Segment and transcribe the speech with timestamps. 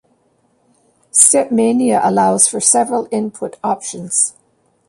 [1.13, 4.33] StepMania allows for several input options.